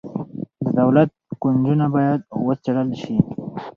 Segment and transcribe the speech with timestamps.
[0.63, 1.09] د دولت
[1.41, 3.15] کونجونه باید وڅیړل شي.